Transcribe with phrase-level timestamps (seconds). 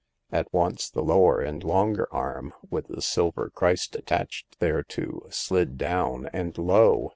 [0.31, 6.27] At once the lower and longer arm, with the silver Christ attached thereto, slid down,
[6.33, 7.09] and lo